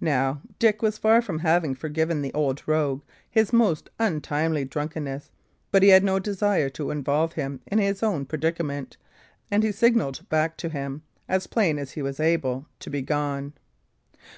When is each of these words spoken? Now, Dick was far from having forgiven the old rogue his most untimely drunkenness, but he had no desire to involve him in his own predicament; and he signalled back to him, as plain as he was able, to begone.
Now, 0.00 0.40
Dick 0.58 0.80
was 0.80 0.96
far 0.96 1.20
from 1.20 1.40
having 1.40 1.74
forgiven 1.74 2.22
the 2.22 2.32
old 2.32 2.66
rogue 2.66 3.02
his 3.28 3.52
most 3.52 3.90
untimely 3.98 4.64
drunkenness, 4.64 5.30
but 5.70 5.82
he 5.82 5.90
had 5.90 6.02
no 6.02 6.18
desire 6.18 6.70
to 6.70 6.90
involve 6.90 7.34
him 7.34 7.60
in 7.66 7.76
his 7.78 8.02
own 8.02 8.24
predicament; 8.24 8.96
and 9.50 9.62
he 9.62 9.72
signalled 9.72 10.26
back 10.30 10.56
to 10.56 10.70
him, 10.70 11.02
as 11.28 11.46
plain 11.46 11.78
as 11.78 11.90
he 11.92 12.00
was 12.00 12.20
able, 12.20 12.64
to 12.80 12.88
begone. 12.88 13.52